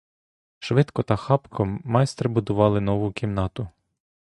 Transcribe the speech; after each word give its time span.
Швидко 0.59 1.03
та 1.03 1.15
хапком 1.15 1.81
майстри 1.85 2.29
будували 2.29 2.81
нову 2.81 3.11
кімнату. 3.11 3.67